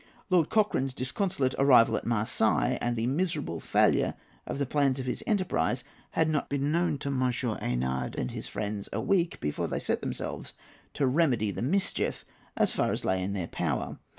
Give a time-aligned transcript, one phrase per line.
[0.31, 4.15] Lord Cochrane's disconsolate arrival at Marseilles, and the miserable failure
[4.47, 5.83] of the plans for his enterprise,
[6.17, 7.19] had not been known to M.
[7.61, 10.55] Eynard and his friends a week, before they set themselves
[10.95, 12.25] to remedy the mischief
[12.57, 13.99] as far as lay in their power.